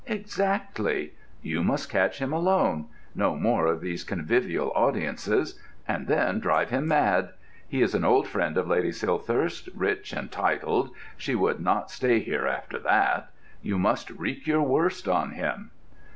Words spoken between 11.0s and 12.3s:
she would not stay